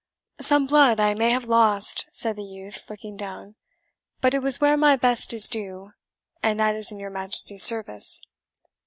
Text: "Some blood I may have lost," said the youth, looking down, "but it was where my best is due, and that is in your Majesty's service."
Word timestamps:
"Some 0.39 0.65
blood 0.65 0.99
I 0.99 1.13
may 1.13 1.29
have 1.29 1.43
lost," 1.45 2.07
said 2.11 2.35
the 2.35 2.41
youth, 2.43 2.89
looking 2.89 3.15
down, 3.15 3.53
"but 4.19 4.33
it 4.33 4.39
was 4.41 4.59
where 4.59 4.75
my 4.75 4.95
best 4.95 5.31
is 5.31 5.47
due, 5.47 5.91
and 6.41 6.59
that 6.59 6.75
is 6.75 6.91
in 6.91 6.97
your 6.97 7.11
Majesty's 7.11 7.61
service." 7.63 8.19